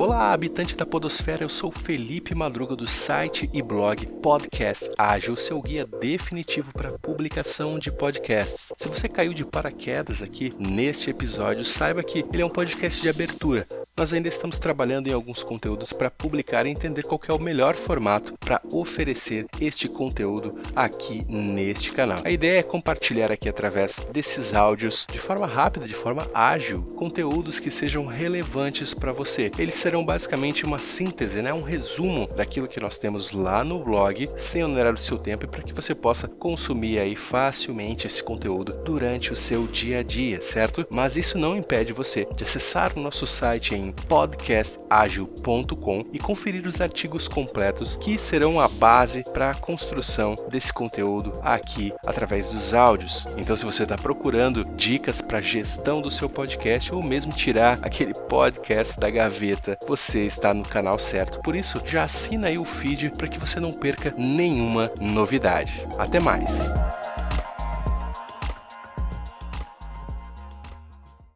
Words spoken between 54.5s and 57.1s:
dicas para gestão do seu podcast ou